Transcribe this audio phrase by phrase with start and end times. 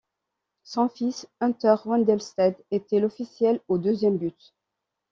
[0.63, 4.55] Son fils Hunter Wendelstedt était l'officiel au deuxième but.